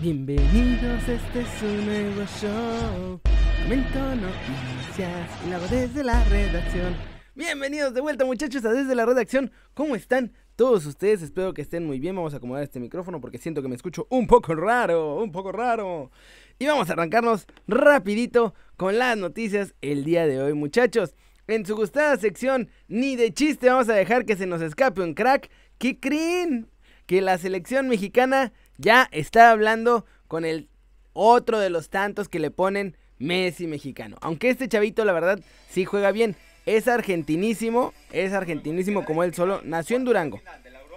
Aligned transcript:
Bienvenidos, 0.00 1.08
este 1.08 1.40
es 1.40 1.62
un 1.62 1.86
nuevo 1.86 2.22
show. 2.40 3.20
Comento 3.64 3.98
noticias 4.14 5.28
y 5.44 5.50
lo 5.50 5.56
hago 5.56 5.66
desde 5.66 6.04
la 6.04 6.22
redacción. 6.22 6.94
Bienvenidos 7.34 7.94
de 7.94 8.00
vuelta 8.00 8.24
muchachos 8.24 8.64
a 8.64 8.70
Desde 8.70 8.94
la 8.94 9.06
Redacción. 9.06 9.50
¿Cómo 9.74 9.96
están 9.96 10.32
todos 10.54 10.86
ustedes? 10.86 11.22
Espero 11.22 11.52
que 11.52 11.62
estén 11.62 11.84
muy 11.84 11.98
bien. 11.98 12.14
Vamos 12.14 12.32
a 12.32 12.36
acomodar 12.36 12.62
este 12.62 12.78
micrófono 12.78 13.20
porque 13.20 13.38
siento 13.38 13.60
que 13.60 13.66
me 13.66 13.74
escucho 13.74 14.06
un 14.08 14.28
poco 14.28 14.54
raro, 14.54 15.16
un 15.16 15.32
poco 15.32 15.50
raro. 15.50 16.12
Y 16.60 16.66
vamos 16.66 16.88
a 16.90 16.92
arrancarnos 16.92 17.46
rapidito 17.66 18.54
con 18.76 18.98
las 18.98 19.16
noticias 19.16 19.74
el 19.80 20.04
día 20.04 20.28
de 20.28 20.40
hoy 20.40 20.52
muchachos. 20.52 21.16
En 21.48 21.66
su 21.66 21.74
gustada 21.74 22.16
sección, 22.18 22.68
ni 22.86 23.16
de 23.16 23.34
chiste 23.34 23.68
vamos 23.68 23.88
a 23.88 23.94
dejar 23.94 24.26
que 24.26 24.36
se 24.36 24.46
nos 24.46 24.62
escape 24.62 25.00
un 25.00 25.14
crack. 25.14 25.50
¿Qué 25.76 25.98
creen? 25.98 26.70
Que 27.06 27.20
la 27.20 27.36
selección 27.38 27.88
mexicana 27.88 28.52
ya 28.78 29.08
está 29.12 29.50
hablando 29.50 30.06
con 30.26 30.44
el 30.44 30.68
otro 31.12 31.58
de 31.58 31.68
los 31.68 31.90
tantos 31.90 32.28
que 32.28 32.38
le 32.38 32.50
ponen 32.50 32.96
Messi 33.18 33.66
mexicano. 33.66 34.16
Aunque 34.20 34.48
este 34.48 34.68
chavito, 34.68 35.04
la 35.04 35.12
verdad, 35.12 35.40
sí 35.68 35.84
juega 35.84 36.12
bien. 36.12 36.36
Es 36.66 36.86
argentinísimo, 36.86 37.92
es 38.12 38.32
argentinísimo 38.32 39.04
como 39.04 39.24
él 39.24 39.34
solo. 39.34 39.60
Nació 39.64 39.96
en 39.96 40.04
Durango. 40.04 40.40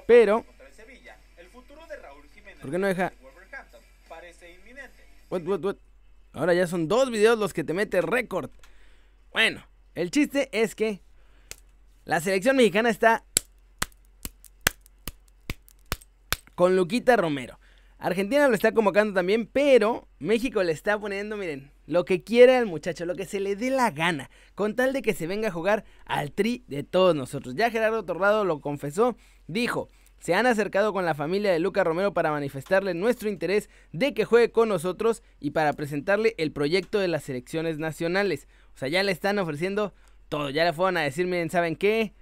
Pero... 0.05 0.45
¿Por 2.61 2.71
qué 2.71 2.77
no 2.77 2.87
deja...? 2.87 3.11
What, 5.29 5.43
what, 5.43 5.63
what? 5.63 5.75
Ahora 6.33 6.53
ya 6.53 6.67
son 6.67 6.87
dos 6.87 7.09
videos 7.09 7.39
los 7.39 7.53
que 7.53 7.63
te 7.63 7.73
mete 7.73 8.01
récord. 8.01 8.51
Bueno, 9.31 9.65
el 9.95 10.11
chiste 10.11 10.49
es 10.51 10.75
que 10.75 11.01
la 12.03 12.19
selección 12.19 12.57
mexicana 12.57 12.89
está 12.89 13.23
con 16.53 16.75
Luquita 16.75 17.15
Romero. 17.15 17.60
Argentina 18.01 18.47
lo 18.47 18.55
está 18.55 18.73
convocando 18.73 19.13
también, 19.13 19.45
pero 19.45 20.07
México 20.17 20.63
le 20.63 20.71
está 20.71 20.99
poniendo, 20.99 21.37
miren, 21.37 21.71
lo 21.85 22.03
que 22.03 22.23
quiere 22.23 22.55
al 22.55 22.65
muchacho, 22.65 23.05
lo 23.05 23.13
que 23.15 23.25
se 23.25 23.39
le 23.39 23.55
dé 23.55 23.69
la 23.69 23.91
gana, 23.91 24.31
con 24.55 24.75
tal 24.75 24.91
de 24.91 25.03
que 25.03 25.13
se 25.13 25.27
venga 25.27 25.49
a 25.49 25.51
jugar 25.51 25.85
al 26.05 26.31
tri 26.31 26.63
de 26.67 26.81
todos 26.81 27.13
nosotros. 27.13 27.53
Ya 27.53 27.69
Gerardo 27.69 28.03
Torrado 28.03 28.43
lo 28.43 28.59
confesó, 28.59 29.15
dijo, 29.45 29.87
se 30.19 30.33
han 30.33 30.47
acercado 30.47 30.93
con 30.93 31.05
la 31.05 31.13
familia 31.13 31.51
de 31.51 31.59
Luca 31.59 31.83
Romero 31.83 32.11
para 32.11 32.31
manifestarle 32.31 32.95
nuestro 32.95 33.29
interés 33.29 33.69
de 33.91 34.15
que 34.15 34.25
juegue 34.25 34.51
con 34.51 34.67
nosotros 34.67 35.21
y 35.39 35.51
para 35.51 35.73
presentarle 35.73 36.33
el 36.39 36.51
proyecto 36.51 36.97
de 36.97 37.07
las 37.07 37.23
selecciones 37.23 37.77
nacionales. 37.77 38.47
O 38.73 38.79
sea, 38.79 38.87
ya 38.87 39.03
le 39.03 39.11
están 39.11 39.37
ofreciendo 39.37 39.93
todo, 40.27 40.49
ya 40.49 40.65
le 40.65 40.73
fueron 40.73 40.97
a 40.97 41.01
decir, 41.01 41.27
miren, 41.27 41.51
¿saben 41.51 41.75
qué? 41.75 42.15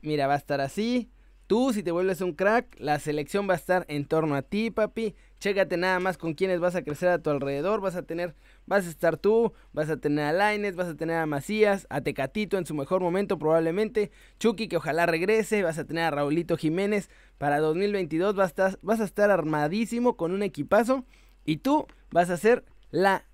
Mira, 0.00 0.28
va 0.28 0.34
a 0.34 0.38
estar 0.38 0.62
así, 0.62 1.10
Tú, 1.46 1.72
si 1.72 1.84
te 1.84 1.92
vuelves 1.92 2.20
un 2.22 2.32
crack, 2.32 2.74
la 2.80 2.98
selección 2.98 3.48
va 3.48 3.52
a 3.52 3.56
estar 3.56 3.84
en 3.88 4.04
torno 4.04 4.34
a 4.34 4.42
ti, 4.42 4.72
papi. 4.72 5.14
Chécate 5.38 5.76
nada 5.76 6.00
más 6.00 6.18
con 6.18 6.34
quiénes 6.34 6.58
vas 6.58 6.74
a 6.74 6.82
crecer 6.82 7.08
a 7.08 7.20
tu 7.20 7.30
alrededor. 7.30 7.80
Vas 7.80 7.94
a 7.94 8.02
tener, 8.02 8.34
vas 8.66 8.84
a 8.84 8.90
estar 8.90 9.16
tú, 9.16 9.52
vas 9.72 9.88
a 9.88 9.96
tener 9.96 10.24
a 10.24 10.32
Laines, 10.32 10.74
vas 10.74 10.88
a 10.88 10.96
tener 10.96 11.18
a 11.18 11.26
Macías, 11.26 11.86
a 11.88 12.00
Tecatito 12.00 12.58
en 12.58 12.66
su 12.66 12.74
mejor 12.74 13.00
momento 13.00 13.38
probablemente. 13.38 14.10
Chucky, 14.40 14.66
que 14.66 14.78
ojalá 14.78 15.06
regrese. 15.06 15.62
Vas 15.62 15.78
a 15.78 15.84
tener 15.84 16.02
a 16.02 16.10
Raulito 16.10 16.56
Jiménez. 16.56 17.10
Para 17.38 17.60
2022 17.60 18.34
vas 18.34 18.46
a 18.46 18.48
estar, 18.48 18.78
vas 18.82 19.00
a 19.00 19.04
estar 19.04 19.30
armadísimo 19.30 20.16
con 20.16 20.32
un 20.32 20.42
equipazo. 20.42 21.04
Y 21.44 21.58
tú 21.58 21.86
vas 22.10 22.28
a 22.30 22.36
ser 22.38 22.64
la 22.90 23.24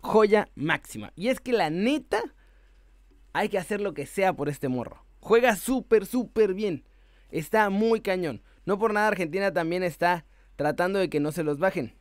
joya 0.00 0.48
máxima. 0.54 1.12
Y 1.14 1.28
es 1.28 1.40
que 1.40 1.52
la 1.52 1.68
neta, 1.68 2.22
hay 3.34 3.50
que 3.50 3.58
hacer 3.58 3.82
lo 3.82 3.92
que 3.92 4.06
sea 4.06 4.32
por 4.32 4.48
este 4.48 4.68
morro. 4.68 5.04
Juega 5.20 5.56
súper, 5.56 6.06
súper 6.06 6.54
bien 6.54 6.84
está 7.38 7.68
muy 7.70 8.00
cañón. 8.00 8.42
No 8.64 8.78
por 8.78 8.92
nada 8.92 9.08
Argentina 9.08 9.52
también 9.52 9.82
está 9.82 10.24
tratando 10.56 10.98
de 10.98 11.10
que 11.10 11.20
no 11.20 11.32
se 11.32 11.42
los 11.42 11.58
bajen. 11.58 11.94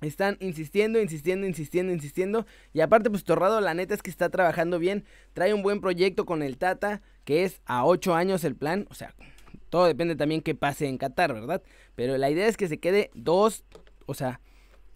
Están 0.00 0.36
insistiendo, 0.40 1.00
insistiendo, 1.00 1.46
insistiendo, 1.46 1.92
insistiendo. 1.92 2.46
Y 2.72 2.80
aparte, 2.80 3.08
pues 3.08 3.22
Torrado, 3.22 3.60
la 3.60 3.74
neta 3.74 3.94
es 3.94 4.02
que 4.02 4.10
está 4.10 4.30
trabajando 4.30 4.80
bien. 4.80 5.04
Trae 5.32 5.54
un 5.54 5.62
buen 5.62 5.80
proyecto 5.80 6.26
con 6.26 6.42
el 6.42 6.58
Tata, 6.58 7.02
que 7.24 7.44
es 7.44 7.60
a 7.66 7.84
8 7.84 8.14
años 8.14 8.42
el 8.42 8.56
plan. 8.56 8.86
O 8.90 8.94
sea, 8.94 9.14
todo 9.68 9.86
depende 9.86 10.16
también 10.16 10.40
que 10.40 10.56
pase 10.56 10.88
en 10.88 10.98
Qatar, 10.98 11.32
¿verdad? 11.32 11.62
Pero 11.94 12.18
la 12.18 12.30
idea 12.30 12.48
es 12.48 12.56
que 12.56 12.66
se 12.66 12.80
quede 12.80 13.10
dos, 13.14 13.64
o 14.06 14.14
sea, 14.14 14.40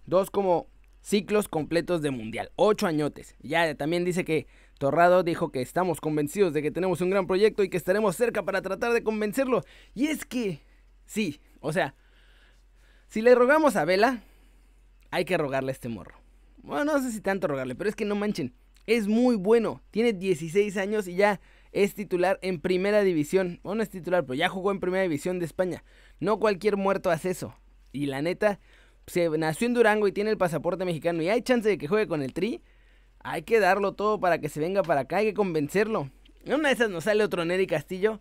dos 0.06 0.30
como 0.30 0.66
ciclos 1.02 1.46
completos 1.46 2.02
de 2.02 2.10
mundial. 2.10 2.50
Ocho 2.56 2.88
añotes. 2.88 3.36
Ya 3.40 3.72
también 3.76 4.04
dice 4.04 4.24
que 4.24 4.48
Torrado 4.78 5.22
dijo 5.22 5.50
que 5.50 5.62
estamos 5.62 6.00
convencidos 6.00 6.52
de 6.52 6.62
que 6.62 6.70
tenemos 6.70 7.00
un 7.00 7.10
gran 7.10 7.26
proyecto 7.26 7.62
y 7.62 7.68
que 7.68 7.76
estaremos 7.76 8.16
cerca 8.16 8.42
para 8.42 8.62
tratar 8.62 8.92
de 8.92 9.02
convencerlo. 9.02 9.64
Y 9.94 10.08
es 10.08 10.24
que, 10.24 10.60
sí, 11.06 11.40
o 11.60 11.72
sea, 11.72 11.94
si 13.08 13.22
le 13.22 13.34
rogamos 13.34 13.76
a 13.76 13.84
Vela, 13.84 14.22
hay 15.10 15.24
que 15.24 15.38
rogarle 15.38 15.70
a 15.70 15.72
este 15.72 15.88
morro. 15.88 16.16
Bueno, 16.58 16.84
no 16.84 17.02
sé 17.02 17.12
si 17.12 17.20
tanto 17.20 17.46
rogarle, 17.46 17.74
pero 17.74 17.88
es 17.88 17.96
que 17.96 18.04
no 18.04 18.14
manchen. 18.14 18.52
Es 18.86 19.08
muy 19.08 19.36
bueno. 19.36 19.82
Tiene 19.90 20.12
16 20.12 20.76
años 20.76 21.08
y 21.08 21.14
ya 21.14 21.40
es 21.72 21.94
titular 21.94 22.38
en 22.42 22.60
primera 22.60 23.02
división. 23.02 23.60
Bueno, 23.62 23.76
no 23.76 23.82
es 23.82 23.90
titular, 23.90 24.24
pero 24.24 24.34
ya 24.34 24.48
jugó 24.48 24.72
en 24.72 24.80
primera 24.80 25.02
división 25.02 25.38
de 25.38 25.46
España. 25.46 25.84
No 26.20 26.38
cualquier 26.38 26.76
muerto 26.76 27.10
hace 27.10 27.30
eso. 27.30 27.54
Y 27.92 28.06
la 28.06 28.20
neta, 28.20 28.60
se 29.06 29.28
nació 29.30 29.68
en 29.68 29.74
Durango 29.74 30.08
y 30.08 30.12
tiene 30.12 30.30
el 30.30 30.38
pasaporte 30.38 30.84
mexicano 30.84 31.22
y 31.22 31.28
hay 31.28 31.42
chance 31.42 31.68
de 31.68 31.78
que 31.78 31.88
juegue 31.88 32.08
con 32.08 32.22
el 32.22 32.32
Tri 32.32 32.60
hay 33.26 33.42
que 33.42 33.58
darlo 33.58 33.92
todo 33.92 34.20
para 34.20 34.38
que 34.38 34.48
se 34.48 34.60
venga 34.60 34.82
para 34.82 35.02
acá, 35.02 35.18
hay 35.18 35.26
que 35.26 35.34
convencerlo. 35.34 36.10
En 36.44 36.54
una 36.54 36.68
de 36.68 36.74
esas 36.74 36.90
nos 36.90 37.04
sale 37.04 37.24
otro 37.24 37.44
Neri 37.44 37.66
Castillo. 37.66 38.20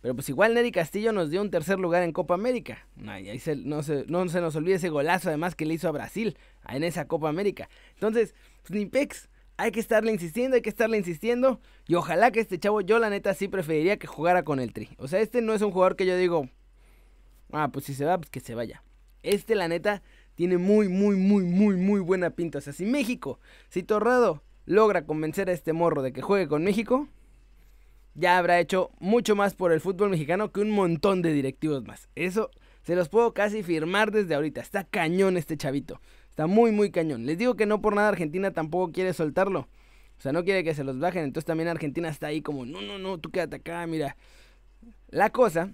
Pero 0.00 0.14
pues 0.14 0.28
igual 0.30 0.54
Neri 0.54 0.72
Castillo 0.72 1.12
nos 1.12 1.30
dio 1.30 1.42
un 1.42 1.50
tercer 1.50 1.78
lugar 1.78 2.02
en 2.02 2.12
Copa 2.12 2.34
América. 2.34 2.86
ahí 3.06 3.38
se, 3.38 3.54
no, 3.54 3.82
se, 3.82 4.06
no 4.08 4.26
se 4.28 4.40
nos 4.40 4.56
olvide 4.56 4.76
ese 4.76 4.88
golazo 4.88 5.28
además 5.28 5.54
que 5.54 5.66
le 5.66 5.74
hizo 5.74 5.88
a 5.88 5.92
Brasil 5.92 6.38
en 6.68 6.84
esa 6.84 7.06
Copa 7.06 7.28
América. 7.28 7.68
Entonces, 7.94 8.34
pues, 8.62 8.70
ni 8.70 8.86
pex, 8.86 9.28
hay 9.58 9.72
que 9.72 9.80
estarle 9.80 10.10
insistiendo, 10.10 10.56
hay 10.56 10.62
que 10.62 10.70
estarle 10.70 10.96
insistiendo. 10.96 11.60
Y 11.86 11.94
ojalá 11.94 12.30
que 12.30 12.40
este 12.40 12.58
chavo, 12.58 12.80
yo 12.80 12.98
la 12.98 13.10
neta 13.10 13.34
sí 13.34 13.46
preferiría 13.46 13.98
que 13.98 14.06
jugara 14.06 14.42
con 14.42 14.58
el 14.58 14.72
Tri. 14.72 14.88
O 14.96 15.06
sea, 15.06 15.20
este 15.20 15.42
no 15.42 15.52
es 15.52 15.60
un 15.60 15.70
jugador 15.70 15.96
que 15.96 16.06
yo 16.06 16.16
digo, 16.16 16.48
ah, 17.52 17.68
pues 17.70 17.84
si 17.84 17.94
se 17.94 18.06
va, 18.06 18.16
pues 18.16 18.30
que 18.30 18.40
se 18.40 18.54
vaya. 18.54 18.82
Este 19.22 19.54
la 19.54 19.68
neta 19.68 20.02
tiene 20.34 20.58
muy, 20.58 20.88
muy, 20.88 21.16
muy, 21.16 21.44
muy, 21.44 21.76
muy 21.76 22.00
buena 22.00 22.30
pinta. 22.30 22.58
O 22.58 22.60
sea, 22.60 22.72
si 22.72 22.84
México, 22.84 23.38
si 23.68 23.82
Torrado 23.82 24.42
logra 24.66 25.04
convencer 25.04 25.48
a 25.48 25.52
este 25.52 25.72
morro 25.72 26.02
de 26.02 26.12
que 26.12 26.22
juegue 26.22 26.48
con 26.48 26.64
México, 26.64 27.08
ya 28.14 28.38
habrá 28.38 28.60
hecho 28.60 28.90
mucho 28.98 29.36
más 29.36 29.54
por 29.54 29.72
el 29.72 29.80
fútbol 29.80 30.10
mexicano 30.10 30.52
que 30.52 30.60
un 30.60 30.70
montón 30.70 31.22
de 31.22 31.32
directivos 31.32 31.84
más. 31.84 32.08
Eso 32.14 32.50
se 32.82 32.96
los 32.96 33.08
puedo 33.08 33.34
casi 33.34 33.62
firmar 33.62 34.10
desde 34.10 34.34
ahorita. 34.34 34.60
Está 34.60 34.84
cañón 34.84 35.36
este 35.36 35.56
chavito. 35.56 36.00
Está 36.28 36.46
muy, 36.46 36.72
muy 36.72 36.90
cañón. 36.90 37.26
Les 37.26 37.38
digo 37.38 37.56
que 37.56 37.66
no 37.66 37.80
por 37.80 37.94
nada 37.94 38.08
Argentina 38.08 38.50
tampoco 38.52 38.92
quiere 38.92 39.12
soltarlo. 39.12 39.68
O 40.18 40.22
sea, 40.22 40.32
no 40.32 40.44
quiere 40.44 40.64
que 40.64 40.74
se 40.74 40.84
los 40.84 40.98
bajen. 40.98 41.24
Entonces 41.24 41.46
también 41.46 41.68
Argentina 41.68 42.08
está 42.08 42.28
ahí 42.28 42.42
como, 42.42 42.66
no, 42.66 42.80
no, 42.80 42.98
no, 42.98 43.18
tú 43.18 43.30
quédate 43.30 43.56
acá, 43.56 43.86
mira. 43.86 44.16
La 45.08 45.30
cosa, 45.30 45.72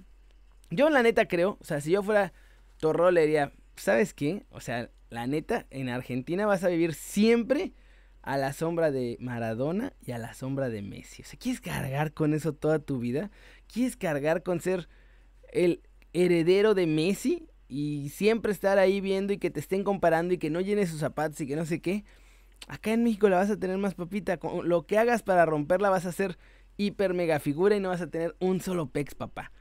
yo 0.70 0.88
la 0.90 1.02
neta 1.02 1.26
creo, 1.26 1.58
o 1.60 1.64
sea, 1.64 1.80
si 1.80 1.90
yo 1.90 2.02
fuera 2.02 2.32
Torro 2.78 3.10
le 3.10 3.22
diría, 3.22 3.52
¿sabes 3.76 4.14
qué? 4.14 4.46
O 4.50 4.60
sea, 4.60 4.90
la 5.10 5.26
neta, 5.26 5.66
en 5.70 5.88
Argentina 5.88 6.46
vas 6.46 6.64
a 6.64 6.68
vivir 6.68 6.94
siempre 6.94 7.72
a 8.22 8.36
la 8.36 8.52
sombra 8.52 8.90
de 8.90 9.16
Maradona 9.20 9.92
y 10.04 10.10
a 10.10 10.18
la 10.18 10.34
sombra 10.34 10.68
de 10.68 10.82
Messi. 10.82 11.22
O 11.22 11.24
sea, 11.24 11.38
¿quieres 11.38 11.60
cargar 11.60 12.12
con 12.12 12.34
eso 12.34 12.52
toda 12.52 12.80
tu 12.80 12.98
vida? 12.98 13.30
¿Quieres 13.72 13.96
cargar 13.96 14.42
con 14.42 14.60
ser 14.60 14.88
el 15.52 15.80
heredero 16.12 16.74
de 16.74 16.86
Messi 16.86 17.48
y 17.68 18.08
siempre 18.08 18.50
estar 18.50 18.78
ahí 18.78 19.00
viendo 19.00 19.32
y 19.32 19.38
que 19.38 19.50
te 19.50 19.60
estén 19.60 19.84
comparando 19.84 20.34
y 20.34 20.38
que 20.38 20.50
no 20.50 20.60
llenes 20.60 20.90
sus 20.90 21.00
zapatos 21.00 21.40
y 21.40 21.46
que 21.46 21.54
no 21.54 21.66
sé 21.66 21.80
qué? 21.80 22.04
Acá 22.66 22.92
en 22.92 23.04
México 23.04 23.28
la 23.28 23.36
vas 23.36 23.50
a 23.50 23.58
tener 23.58 23.78
más 23.78 23.94
papita. 23.94 24.40
lo 24.64 24.86
que 24.86 24.98
hagas 24.98 25.22
para 25.22 25.46
romperla 25.46 25.88
vas 25.88 26.04
a 26.04 26.12
ser 26.12 26.36
hiper 26.76 27.14
mega 27.14 27.38
figura 27.38 27.76
y 27.76 27.80
no 27.80 27.90
vas 27.90 28.00
a 28.00 28.10
tener 28.10 28.34
un 28.40 28.60
solo 28.60 28.90
pex, 28.90 29.14
papá. 29.14 29.52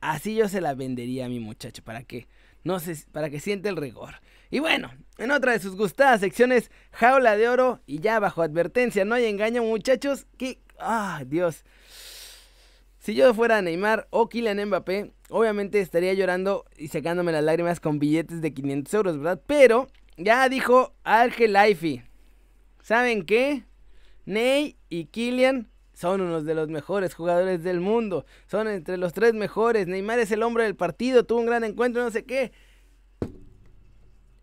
Así 0.00 0.34
yo 0.34 0.48
se 0.48 0.62
la 0.62 0.74
vendería 0.74 1.26
a 1.26 1.28
mi 1.28 1.40
muchacho. 1.40 1.82
¿Para 1.82 2.04
qué? 2.04 2.26
No 2.64 2.80
sé, 2.80 2.96
para 3.12 3.30
que 3.30 3.40
siente 3.40 3.68
el 3.68 3.76
rigor. 3.76 4.14
Y 4.50 4.58
bueno, 4.58 4.90
en 5.18 5.30
otra 5.30 5.52
de 5.52 5.58
sus 5.58 5.76
gustadas 5.76 6.20
secciones, 6.20 6.70
jaula 6.92 7.36
de 7.36 7.48
oro 7.48 7.80
y 7.86 8.00
ya 8.00 8.18
bajo 8.18 8.42
advertencia, 8.42 9.04
no 9.04 9.14
hay 9.14 9.26
engaño 9.26 9.62
muchachos, 9.62 10.26
que, 10.38 10.58
ah, 10.78 11.22
Dios. 11.26 11.64
Si 12.98 13.14
yo 13.14 13.34
fuera 13.34 13.60
Neymar 13.60 14.08
o 14.10 14.30
Kylian 14.30 14.64
Mbappé, 14.66 15.12
obviamente 15.28 15.80
estaría 15.80 16.14
llorando 16.14 16.64
y 16.76 16.88
secándome 16.88 17.32
las 17.32 17.44
lágrimas 17.44 17.78
con 17.78 17.98
billetes 17.98 18.40
de 18.40 18.54
500 18.54 18.94
euros, 18.94 19.18
¿verdad? 19.18 19.42
Pero 19.46 19.88
ya 20.16 20.48
dijo 20.48 20.94
Arge 21.04 21.48
Laifi. 21.48 22.02
¿Saben 22.80 23.26
qué? 23.26 23.64
Ney 24.24 24.78
y 24.88 25.06
Kylian 25.06 25.68
son 25.94 26.20
unos 26.20 26.44
de 26.44 26.54
los 26.54 26.68
mejores 26.68 27.14
jugadores 27.14 27.62
del 27.62 27.80
mundo. 27.80 28.26
Son 28.46 28.68
entre 28.68 28.96
los 28.96 29.12
tres 29.12 29.32
mejores. 29.34 29.86
Neymar 29.86 30.18
es 30.18 30.30
el 30.32 30.42
hombre 30.42 30.64
del 30.64 30.76
partido. 30.76 31.24
Tuvo 31.24 31.40
un 31.40 31.46
gran 31.46 31.64
encuentro, 31.64 32.02
no 32.02 32.10
sé 32.10 32.24
qué. 32.24 32.52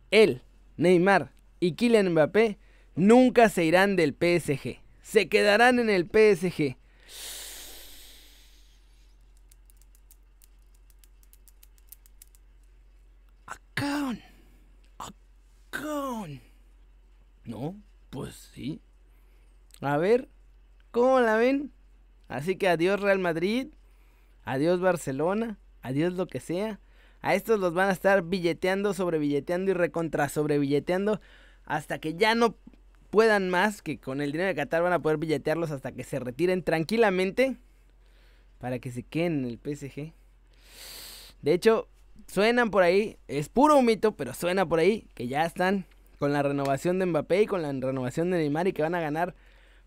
Él, 0.09 0.41
Neymar 0.77 1.33
y 1.59 1.73
Kylian 1.75 2.09
Mbappé 2.09 2.57
nunca 2.95 3.49
se 3.49 3.63
irán 3.65 3.95
del 3.95 4.13
PSG. 4.13 4.79
Se 5.01 5.29
quedarán 5.29 5.79
en 5.79 5.89
el 5.89 6.05
PSG. 6.05 6.77
Acá. 13.45 14.17
No, 17.43 17.75
pues 18.09 18.51
sí. 18.53 18.81
A 19.81 19.97
ver, 19.97 20.29
¿cómo 20.91 21.19
la 21.19 21.37
ven? 21.37 21.71
Así 22.27 22.55
que 22.55 22.67
adiós 22.69 22.99
Real 22.99 23.19
Madrid, 23.19 23.67
adiós 24.45 24.79
Barcelona, 24.79 25.57
adiós 25.81 26.13
lo 26.13 26.27
que 26.27 26.39
sea. 26.39 26.79
A 27.21 27.35
estos 27.35 27.59
los 27.59 27.73
van 27.73 27.89
a 27.89 27.93
estar 27.93 28.23
billeteando, 28.23 28.93
sobre 28.93 29.19
billeteando 29.19 29.71
y 29.71 29.73
recontra 29.73 30.29
sobre 30.29 30.57
billeteando 30.57 31.21
hasta 31.65 31.99
que 31.99 32.15
ya 32.15 32.35
no 32.35 32.55
puedan 33.09 33.49
más, 33.49 33.81
que 33.81 33.99
con 33.99 34.21
el 34.21 34.31
dinero 34.31 34.47
de 34.47 34.55
Qatar 34.55 34.81
van 34.81 34.93
a 34.93 34.99
poder 34.99 35.17
billetearlos 35.17 35.71
hasta 35.71 35.91
que 35.91 36.03
se 36.03 36.19
retiren 36.19 36.63
tranquilamente 36.63 37.57
para 38.59 38.79
que 38.79 38.91
se 38.91 39.03
queden 39.03 39.39
en 39.39 39.45
el 39.45 39.57
PSG. 39.59 40.13
De 41.41 41.53
hecho, 41.53 41.87
suenan 42.27 42.71
por 42.71 42.83
ahí, 42.83 43.17
es 43.27 43.49
puro 43.49 43.81
mito, 43.81 44.13
pero 44.15 44.33
suena 44.33 44.65
por 44.65 44.79
ahí 44.79 45.07
que 45.13 45.27
ya 45.27 45.45
están 45.45 45.85
con 46.19 46.33
la 46.33 46.43
renovación 46.43 46.99
de 46.99 47.07
Mbappé 47.07 47.41
y 47.41 47.47
con 47.47 47.61
la 47.61 47.71
renovación 47.71 48.31
de 48.31 48.37
Neymar 48.37 48.67
y 48.67 48.73
que 48.73 48.83
van 48.83 48.95
a 48.95 49.01
ganar 49.01 49.35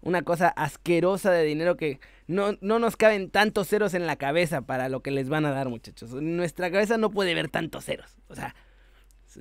una 0.04 0.22
cosa 0.22 0.48
asquerosa 0.48 1.32
de 1.32 1.44
dinero 1.44 1.76
que 1.76 1.98
no, 2.26 2.56
no 2.60 2.78
nos 2.78 2.96
caben 2.96 3.30
tantos 3.30 3.68
ceros 3.68 3.94
en 3.94 4.06
la 4.06 4.16
cabeza 4.16 4.60
para 4.60 4.90
lo 4.90 5.02
que 5.02 5.10
les 5.10 5.30
van 5.30 5.46
a 5.46 5.50
dar, 5.50 5.70
muchachos. 5.70 6.12
nuestra 6.12 6.70
cabeza 6.70 6.98
no 6.98 7.10
puede 7.10 7.34
ver 7.34 7.48
tantos 7.48 7.86
ceros. 7.86 8.18
O 8.28 8.34
sea, 8.34 8.54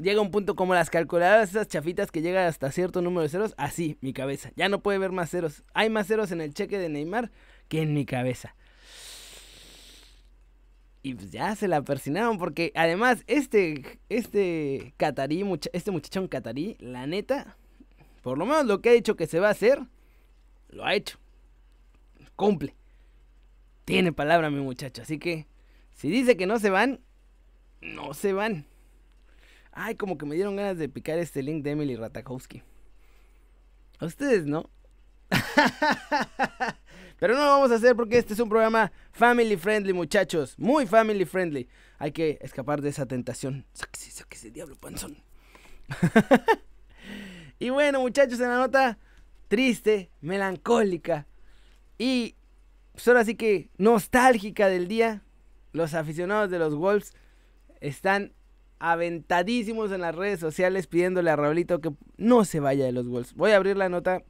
llega 0.01 0.21
un 0.21 0.31
punto 0.31 0.55
como 0.55 0.73
las 0.73 0.89
calculadoras, 0.89 1.49
esas 1.49 1.67
chafitas 1.67 2.11
que 2.11 2.21
llegan 2.21 2.47
hasta 2.47 2.71
cierto 2.71 3.01
número 3.01 3.23
de 3.23 3.29
ceros, 3.29 3.53
así, 3.57 3.97
mi 3.99 4.13
cabeza. 4.13 4.51
Ya 4.55 4.69
no 4.69 4.81
puede 4.81 4.99
ver 4.99 5.11
más 5.11 5.29
ceros. 5.29 5.63
Hay 5.73 5.89
más 5.89 6.07
ceros 6.07 6.31
en 6.31 6.39
el 6.39 6.53
cheque 6.53 6.79
de 6.79 6.87
Neymar 6.87 7.29
que 7.67 7.81
en 7.81 7.93
mi 7.93 8.05
cabeza. 8.05 8.55
Y 11.01 11.15
pues 11.15 11.29
ya 11.31 11.53
se 11.57 11.67
la 11.67 11.81
persinaron 11.81 12.37
porque 12.37 12.71
además 12.75 13.25
este, 13.27 13.99
este 14.07 14.93
catarí, 14.95 15.43
este 15.73 15.91
muchachón 15.91 16.29
catarí, 16.29 16.77
la 16.79 17.05
neta, 17.05 17.57
por 18.21 18.37
lo 18.37 18.45
menos 18.45 18.65
lo 18.65 18.81
que 18.81 18.91
ha 18.91 18.93
dicho 18.93 19.17
que 19.17 19.27
se 19.27 19.41
va 19.41 19.49
a 19.49 19.51
hacer, 19.51 19.81
lo 20.73 20.85
ha 20.85 20.93
hecho. 20.93 21.19
Cumple. 22.35 22.75
Tiene 23.85 24.11
palabra 24.11 24.49
mi 24.49 24.61
muchacho. 24.61 25.01
Así 25.01 25.19
que 25.19 25.47
si 25.93 26.09
dice 26.09 26.37
que 26.37 26.45
no 26.45 26.59
se 26.59 26.69
van, 26.69 26.99
no 27.81 28.13
se 28.13 28.33
van. 28.33 28.65
Ay, 29.71 29.95
como 29.95 30.17
que 30.17 30.25
me 30.25 30.35
dieron 30.35 30.55
ganas 30.55 30.77
de 30.77 30.89
picar 30.89 31.17
este 31.19 31.41
link 31.41 31.63
de 31.63 31.71
Emily 31.71 31.95
Ratakowski. 31.95 32.61
A 33.99 34.05
ustedes 34.05 34.45
no. 34.45 34.69
Pero 37.19 37.35
no 37.35 37.45
lo 37.45 37.51
vamos 37.51 37.71
a 37.71 37.75
hacer 37.75 37.95
porque 37.95 38.17
este 38.17 38.33
es 38.33 38.39
un 38.39 38.49
programa 38.49 38.91
family 39.11 39.55
friendly, 39.55 39.93
muchachos. 39.93 40.55
Muy 40.57 40.85
family 40.85 41.25
friendly. 41.25 41.69
Hay 41.97 42.11
que 42.11 42.37
escapar 42.41 42.81
de 42.81 42.89
esa 42.89 43.05
tentación. 43.05 43.65
Sáquese, 43.73 44.11
sáquese, 44.11 44.51
diablo 44.51 44.75
panzón. 44.75 45.17
y 47.59 47.69
bueno, 47.69 48.01
muchachos, 48.01 48.39
en 48.39 48.49
la 48.49 48.57
nota 48.57 48.97
triste, 49.53 50.09
melancólica 50.19 51.27
y 51.99 52.33
pues 52.93 53.07
ahora 53.07 53.23
sí 53.23 53.35
que 53.35 53.69
nostálgica 53.77 54.67
del 54.67 54.87
día, 54.87 55.21
los 55.73 55.93
aficionados 55.93 56.49
de 56.49 56.57
los 56.57 56.73
Wolves 56.73 57.13
están 57.79 58.33
aventadísimos 58.79 59.91
en 59.91 60.01
las 60.01 60.15
redes 60.15 60.39
sociales 60.39 60.87
pidiéndole 60.87 61.29
a 61.29 61.35
Raulito 61.35 61.81
que 61.81 61.91
no 62.17 62.45
se 62.45 62.61
vaya 62.61 62.83
de 62.83 62.93
los 62.93 63.07
Wolves. 63.07 63.35
Voy 63.35 63.51
a 63.51 63.57
abrir 63.57 63.77
la 63.77 63.89
nota 63.89 64.23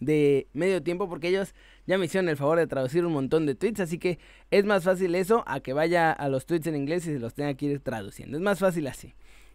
de 0.00 0.48
medio 0.54 0.82
tiempo 0.82 1.10
porque 1.10 1.28
ellos 1.28 1.54
ya 1.86 1.98
me 1.98 2.06
hicieron 2.06 2.30
el 2.30 2.38
favor 2.38 2.56
de 2.56 2.66
traducir 2.66 3.04
un 3.04 3.12
montón 3.12 3.44
de 3.44 3.54
tweets, 3.54 3.80
así 3.80 3.98
que 3.98 4.18
es 4.50 4.64
más 4.64 4.82
fácil 4.82 5.14
eso 5.14 5.44
a 5.46 5.60
que 5.60 5.74
vaya 5.74 6.10
a 6.10 6.26
los 6.30 6.46
tweets 6.46 6.68
en 6.68 6.76
inglés 6.76 7.06
y 7.06 7.12
se 7.12 7.18
los 7.18 7.34
tenga 7.34 7.52
que 7.52 7.66
ir 7.66 7.80
traduciendo. 7.80 8.38
Es 8.38 8.42
más 8.42 8.58
fácil 8.58 8.86
así. 8.86 9.14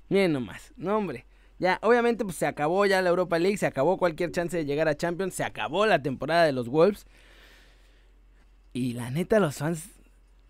Miren 0.09 0.33
nomás, 0.33 0.71
no 0.77 0.95
hombre. 0.95 1.25
Ya, 1.63 1.79
obviamente 1.81 2.25
pues 2.25 2.35
se 2.35 2.45
acabó 2.45 2.85
ya 2.85 3.01
la 3.01 3.07
Europa 3.09 3.39
League, 3.39 3.55
se 3.55 3.65
acabó 3.65 3.97
cualquier 3.97 4.33
chance 4.33 4.57
de 4.57 4.65
llegar 4.65 4.89
a 4.89 4.97
Champions, 4.97 5.33
se 5.33 5.45
acabó 5.45 5.85
la 5.85 6.03
temporada 6.03 6.43
de 6.43 6.51
los 6.51 6.67
Wolves. 6.67 7.05
Y 8.73 8.91
la 8.91 9.09
neta 9.11 9.39
los 9.39 9.55
fans 9.59 9.91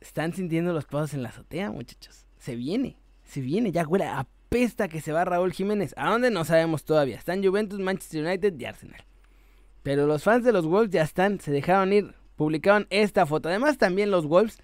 están 0.02 0.34
sintiendo 0.34 0.74
los 0.74 0.86
pasos 0.86 1.14
en 1.14 1.22
la 1.22 1.30
azotea, 1.30 1.70
muchachos. 1.70 2.26
Se 2.40 2.56
viene, 2.56 2.98
se 3.26 3.42
viene, 3.42 3.72
ya 3.72 3.84
güey, 3.84 4.02
apesta 4.02 4.88
que 4.88 5.02
se 5.02 5.12
va 5.12 5.24
Raúl 5.24 5.54
Jiménez. 5.54 5.94
¿A 5.98 6.10
dónde? 6.10 6.32
No 6.32 6.46
sabemos 6.46 6.84
todavía. 6.84 7.18
Están 7.18 7.44
Juventus, 7.44 7.80
Manchester 7.80 8.26
United 8.26 8.60
y 8.60 8.66
Arsenal. 8.66 9.06
Pero 9.84 10.08
los 10.08 10.24
fans 10.24 10.44
de 10.44 10.52
los 10.52 10.66
Wolves 10.66 10.90
ya 10.90 11.04
están, 11.04 11.40
se 11.40 11.52
dejaron 11.52 11.94
ir, 11.94 12.16
publicaron 12.36 12.88
esta 12.90 13.28
foto. 13.28 13.50
Además 13.50 13.78
también 13.78 14.10
los 14.10 14.26
Wolves, 14.26 14.58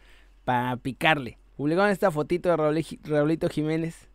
para 0.46 0.78
picarle, 0.78 1.38
publicaron 1.58 1.92
esta 1.92 2.10
fotito 2.10 2.50
de 2.50 2.90
Raulito 3.04 3.50
Jiménez. 3.50 4.10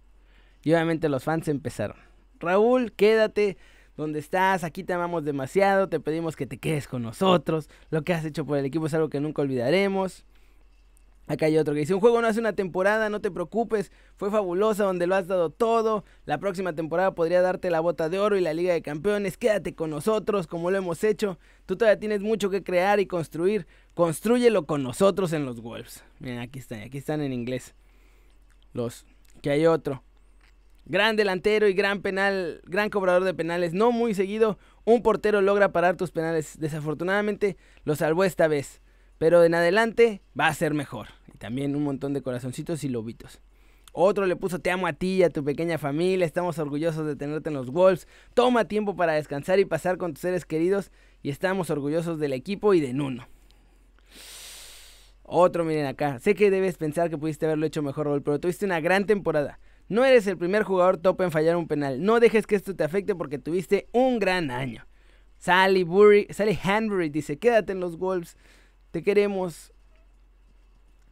Y 0.64 0.72
obviamente 0.72 1.08
los 1.08 1.22
fans 1.22 1.46
empezaron. 1.46 2.03
Raúl, 2.40 2.92
quédate 2.92 3.56
donde 3.96 4.18
estás, 4.18 4.64
aquí 4.64 4.82
te 4.82 4.92
amamos 4.92 5.24
demasiado, 5.24 5.88
te 5.88 6.00
pedimos 6.00 6.36
que 6.36 6.46
te 6.46 6.58
quedes 6.58 6.88
con 6.88 7.02
nosotros. 7.02 7.68
Lo 7.90 8.02
que 8.02 8.12
has 8.12 8.24
hecho 8.24 8.44
por 8.44 8.58
el 8.58 8.64
equipo 8.64 8.86
es 8.86 8.94
algo 8.94 9.08
que 9.08 9.20
nunca 9.20 9.42
olvidaremos. 9.42 10.24
Acá 11.26 11.46
hay 11.46 11.56
otro 11.56 11.72
que 11.72 11.80
dice, 11.80 11.94
un 11.94 12.00
juego 12.00 12.20
no 12.20 12.26
hace 12.26 12.38
una 12.38 12.52
temporada, 12.52 13.08
no 13.08 13.20
te 13.20 13.30
preocupes, 13.30 13.90
fue 14.16 14.30
fabulosa 14.30 14.84
donde 14.84 15.06
lo 15.06 15.14
has 15.14 15.26
dado 15.26 15.48
todo, 15.48 16.04
la 16.26 16.36
próxima 16.36 16.74
temporada 16.74 17.14
podría 17.14 17.40
darte 17.40 17.70
la 17.70 17.80
bota 17.80 18.10
de 18.10 18.18
oro 18.18 18.36
y 18.36 18.42
la 18.42 18.52
Liga 18.52 18.74
de 18.74 18.82
Campeones, 18.82 19.38
quédate 19.38 19.74
con 19.74 19.88
nosotros 19.88 20.46
como 20.46 20.70
lo 20.70 20.76
hemos 20.76 21.02
hecho, 21.02 21.38
tú 21.64 21.76
todavía 21.76 21.98
tienes 21.98 22.20
mucho 22.20 22.50
que 22.50 22.62
crear 22.62 23.00
y 23.00 23.06
construir, 23.06 23.66
construyelo 23.94 24.66
con 24.66 24.82
nosotros 24.82 25.32
en 25.32 25.46
los 25.46 25.62
Wolves. 25.62 26.04
Miren, 26.18 26.40
aquí 26.40 26.58
están, 26.58 26.80
aquí 26.80 26.98
están 26.98 27.22
en 27.22 27.32
inglés. 27.32 27.74
Los, 28.74 29.06
que 29.40 29.48
hay 29.48 29.64
otro. 29.64 30.02
Gran 30.86 31.16
delantero 31.16 31.66
y 31.66 31.72
gran 31.72 32.02
penal, 32.02 32.60
gran 32.66 32.90
cobrador 32.90 33.24
de 33.24 33.32
penales, 33.32 33.72
no 33.72 33.90
muy 33.90 34.14
seguido, 34.14 34.58
un 34.84 35.02
portero 35.02 35.40
logra 35.40 35.72
parar 35.72 35.96
tus 35.96 36.10
penales, 36.10 36.58
desafortunadamente 36.58 37.56
lo 37.84 37.96
salvó 37.96 38.24
esta 38.24 38.48
vez. 38.48 38.82
Pero 39.18 39.44
en 39.44 39.54
adelante 39.54 40.20
va 40.38 40.48
a 40.48 40.54
ser 40.54 40.74
mejor. 40.74 41.08
Y 41.32 41.38
también 41.38 41.74
un 41.74 41.84
montón 41.84 42.12
de 42.12 42.20
corazoncitos 42.20 42.84
y 42.84 42.88
lobitos. 42.88 43.40
Otro 43.92 44.26
le 44.26 44.34
puso 44.34 44.58
te 44.58 44.72
amo 44.72 44.88
a 44.88 44.92
ti 44.92 45.18
y 45.18 45.22
a 45.22 45.30
tu 45.30 45.44
pequeña 45.44 45.78
familia, 45.78 46.26
estamos 46.26 46.58
orgullosos 46.58 47.06
de 47.06 47.14
tenerte 47.14 47.48
en 47.48 47.54
los 47.54 47.70
Wolves. 47.70 48.08
Toma 48.34 48.64
tiempo 48.66 48.96
para 48.96 49.12
descansar 49.12 49.60
y 49.60 49.64
pasar 49.64 49.98
con 49.98 50.12
tus 50.14 50.20
seres 50.20 50.44
queridos 50.44 50.90
y 51.22 51.30
estamos 51.30 51.70
orgullosos 51.70 52.18
del 52.18 52.32
equipo 52.32 52.74
y 52.74 52.80
de 52.80 52.92
Nuno. 52.92 53.28
Otro, 55.22 55.64
miren 55.64 55.86
acá. 55.86 56.18
Sé 56.18 56.34
que 56.34 56.50
debes 56.50 56.76
pensar 56.76 57.08
que 57.08 57.16
pudiste 57.16 57.46
haberlo 57.46 57.66
hecho 57.66 57.82
mejor, 57.82 58.22
pero 58.22 58.40
tuviste 58.40 58.66
una 58.66 58.80
gran 58.80 59.06
temporada. 59.06 59.60
No 59.88 60.04
eres 60.04 60.26
el 60.26 60.38
primer 60.38 60.62
jugador 60.62 60.96
top 60.96 61.20
en 61.22 61.30
fallar 61.30 61.56
un 61.56 61.68
penal. 61.68 62.02
No 62.02 62.20
dejes 62.20 62.46
que 62.46 62.56
esto 62.56 62.74
te 62.74 62.84
afecte 62.84 63.14
porque 63.14 63.38
tuviste 63.38 63.88
un 63.92 64.18
gran 64.18 64.50
año. 64.50 64.86
Sally, 65.38 65.82
Burry, 65.82 66.26
Sally 66.30 66.58
Hanbury 66.62 67.10
dice, 67.10 67.38
quédate 67.38 67.72
en 67.72 67.80
los 67.80 67.98
Wolves. 67.98 68.36
Te 68.90 69.02
queremos. 69.02 69.72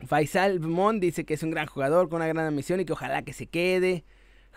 Faisal 0.06 0.58
Bmond 0.58 1.00
dice 1.00 1.25
que 1.25 1.35
es 1.35 1.42
un 1.42 1.50
gran 1.50 1.66
jugador 1.66 2.08
con 2.08 2.16
una 2.16 2.26
gran 2.26 2.46
ambición 2.46 2.80
y 2.80 2.85
que 2.85 2.92
ojalá 2.92 3.23
que 3.23 3.32
se 3.32 3.46
quede. 3.46 4.04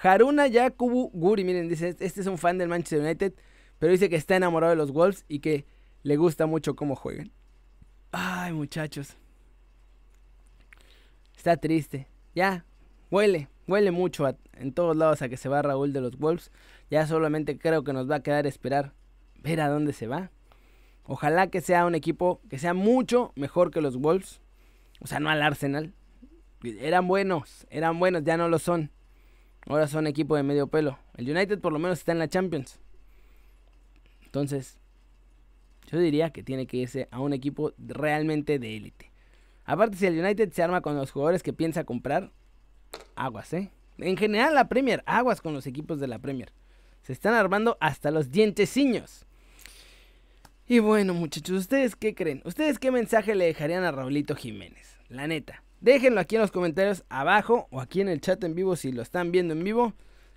Haruna 0.02 0.48
Yakubu 0.48 1.12
Guri, 1.14 1.44
miren, 1.44 1.70
dice, 1.70 1.90
este 2.00 2.22
es 2.22 2.28
un 2.28 2.38
fan 2.38 2.58
del 2.58 2.68
Manchester 2.68 3.02
United, 3.02 3.34
pero 3.78 3.92
dice 3.92 4.10
que 4.10 4.16
está 4.16 4.36
enamorado 4.36 4.72
de 4.72 4.78
los 4.78 4.92
Wolves 4.92 5.26
y 5.28 5.40
que 5.40 5.66
le 6.04 6.18
gusta 6.18 6.46
mucho 6.46 6.76
cómo 6.76 6.96
juegan. 6.96 7.32
Ay, 8.12 8.54
muchachos. 8.54 9.18
Está 11.36 11.58
triste. 11.58 12.08
Ya, 12.34 12.66
huele, 13.12 13.50
huele 13.68 13.92
mucho 13.92 14.28
en 14.54 14.74
todos 14.74 14.96
lados 14.96 15.22
a 15.22 15.30
que 15.30 15.38
se 15.38 15.50
va 15.50 15.62
Raúl 15.62 15.94
de 15.94 16.02
los 16.02 16.18
Wolves. 16.18 16.52
Ya 16.90 17.08
solamente 17.08 17.58
creo 17.58 17.84
que 17.84 17.94
nos 17.94 18.10
va 18.10 18.16
a 18.16 18.24
quedar 18.24 18.48
esperar 18.48 18.94
ver 19.42 19.62
a 19.62 19.70
dónde 19.70 19.94
se 19.94 20.08
va. 20.08 20.32
Ojalá 21.04 21.48
que 21.48 21.62
sea 21.62 21.86
un 21.86 21.96
equipo 21.96 22.42
que 22.50 22.58
sea 22.58 22.74
mucho 22.74 23.32
mejor 23.36 23.72
que 23.72 23.82
los 23.82 23.98
Wolves. 23.98 24.42
O 25.00 25.08
sea, 25.08 25.20
no 25.20 25.30
al 25.30 25.42
Arsenal. 25.42 25.94
Eran 26.64 27.08
buenos, 27.08 27.68
eran 27.70 28.00
buenos, 28.00 28.24
ya 28.24 28.38
no 28.38 28.50
lo 28.50 28.60
son. 28.60 28.92
Ahora 29.68 29.88
son 29.88 30.08
equipo 30.08 30.36
de 30.36 30.44
medio 30.44 30.68
pelo. 30.68 30.98
El 31.16 31.30
United 31.30 31.60
por 31.60 31.74
lo 31.74 31.80
menos 31.80 32.00
está 32.00 32.12
en 32.12 32.20
la 32.20 32.28
Champions. 32.28 32.80
Entonces, 34.24 34.80
yo 35.92 36.00
diría 36.00 36.32
que 36.32 36.44
tiene 36.44 36.66
que 36.68 36.78
irse 36.78 37.08
a 37.12 37.20
un 37.20 37.34
equipo 37.34 37.74
realmente 37.78 38.60
de 38.60 38.76
élite. 38.76 39.12
Aparte, 39.64 39.98
si 39.98 40.06
el 40.06 40.20
United 40.20 40.52
se 40.52 40.64
arma 40.64 40.82
con 40.82 40.96
los 40.96 41.12
jugadores 41.12 41.42
que 41.42 41.54
piensa 41.54 41.84
comprar, 41.84 42.32
aguas, 43.16 43.54
¿eh? 43.54 43.72
En 43.98 44.18
general, 44.18 44.56
la 44.56 44.68
Premier, 44.68 45.04
aguas 45.06 45.42
con 45.42 45.54
los 45.54 45.68
equipos 45.68 46.00
de 46.00 46.08
la 46.08 46.20
Premier. 46.20 46.52
Se 47.02 47.14
están 47.14 47.34
armando 47.34 47.78
hasta 47.80 48.12
los 48.12 48.32
dienteciños. 48.32 49.26
Y 50.68 50.80
bueno, 50.80 51.14
muchachos, 51.14 51.58
¿ustedes 51.58 51.96
qué 51.96 52.16
creen? 52.16 52.42
¿Ustedes 52.44 52.80
qué 52.80 52.92
mensaje 52.92 53.36
le 53.36 53.46
dejarían 53.46 53.84
a 53.84 53.92
Raulito 53.92 54.36
Jiménez? 54.36 54.98
La 55.10 55.28
neta. 55.28 55.64
Déjenlo 55.80 56.20
aquí 56.20 56.36
en 56.36 56.42
los 56.42 56.52
comentarios 56.52 57.04
abajo 57.10 57.68
o 57.70 57.80
aquí 57.80 58.02
en 58.02 58.10
el 58.10 58.22
chat 58.22 58.44
en 58.44 58.56
vivo 58.56 58.76
si 58.76 58.92
lo 58.92 59.04
están 59.04 59.32
viendo 59.32 59.54
en 59.54 59.64
vivo. 59.64 59.94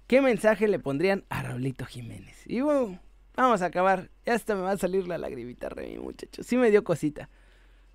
¿Qué 0.07 0.21
mensaje 0.21 0.69
le 0.69 0.79
pondrían 0.79 1.25
a 1.31 1.43
Raulito 1.43 1.87
Jiménez? 1.87 2.43
Y 2.47 2.61
bueno, 2.61 3.01
vamos 3.35 3.63
a 3.63 3.67
acabar. 3.67 4.11
Ya 4.27 4.35
hasta 4.35 4.55
me 4.55 4.61
va 4.61 4.73
a 4.73 4.79
salir 4.79 5.09
la 5.09 5.17
lagrimita, 5.17 5.71
re, 5.71 5.89
mi 5.89 5.99
muchachos. 5.99 6.47
Sí 6.47 6.59
me 6.59 6.71
dio 6.71 6.85
cosita. 6.85 7.31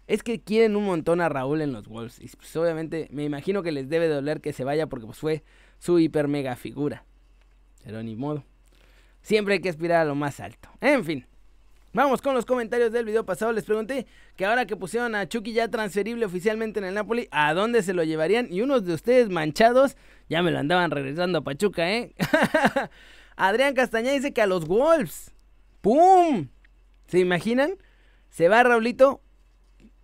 Es 0.07 0.23
que 0.23 0.41
quieren 0.41 0.75
un 0.75 0.85
montón 0.85 1.21
a 1.21 1.29
Raúl 1.29 1.61
en 1.61 1.71
los 1.71 1.87
Wolves. 1.87 2.19
Y 2.19 2.27
pues 2.27 2.55
obviamente 2.55 3.07
me 3.11 3.23
imagino 3.23 3.63
que 3.63 3.71
les 3.71 3.89
debe 3.89 4.07
doler 4.07 4.41
que 4.41 4.53
se 4.53 4.63
vaya 4.63 4.87
porque 4.87 5.05
pues 5.05 5.17
fue 5.17 5.43
su 5.79 5.99
hiper 5.99 6.27
mega 6.27 6.55
figura. 6.55 7.05
Pero 7.83 8.03
ni 8.03 8.15
modo. 8.15 8.43
siempre 9.21 9.55
hay 9.55 9.61
que 9.61 9.69
aspirar 9.69 10.01
a 10.01 10.05
lo 10.05 10.15
más 10.15 10.39
alto. 10.39 10.69
En 10.81 11.03
fin. 11.05 11.25
Vamos 11.95 12.23
con 12.23 12.33
los 12.33 12.45
comentarios 12.45 12.91
del 12.91 13.05
video 13.05 13.23
pasado. 13.23 13.51
Les 13.51 13.65
pregunté 13.65 14.07
que 14.35 14.45
ahora 14.45 14.65
que 14.65 14.75
pusieron 14.75 15.13
a 15.13 15.29
Chucky 15.29 15.53
ya 15.53 15.67
transferible 15.67 16.25
oficialmente 16.25 16.79
en 16.79 16.85
el 16.85 16.95
Napoli, 16.95 17.27
¿a 17.29 17.53
dónde 17.53 17.83
se 17.83 17.93
lo 17.93 18.03
llevarían? 18.03 18.47
Y 18.51 18.61
unos 18.61 18.83
de 18.83 18.95
ustedes 18.95 19.29
manchados 19.29 19.95
ya 20.27 20.41
me 20.41 20.49
lo 20.49 20.57
andaban 20.57 20.89
regresando 20.89 21.37
a 21.37 21.43
Pachuca, 21.43 21.91
¿eh? 21.91 22.15
Adrián 23.35 23.75
Castaña 23.75 24.11
dice 24.11 24.33
que 24.33 24.41
a 24.41 24.47
los 24.47 24.67
Wolves. 24.67 25.33
¡Pum! 25.81 26.47
¿Se 27.07 27.19
imaginan? 27.19 27.75
Se 28.29 28.49
va 28.49 28.63
Raulito 28.63 29.21